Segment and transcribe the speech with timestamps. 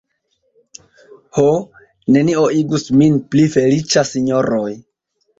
[1.37, 1.43] Ho;
[2.15, 4.73] nenio igus min pli feliĉa, sinjoroj.